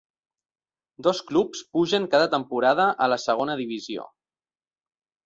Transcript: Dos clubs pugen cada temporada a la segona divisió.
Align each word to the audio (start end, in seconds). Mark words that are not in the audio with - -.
Dos 1.07 1.19
clubs 1.27 1.61
pugen 1.77 2.07
cada 2.13 2.29
temporada 2.31 2.87
a 3.07 3.11
la 3.13 3.19
segona 3.25 3.59
divisió. 3.61 4.07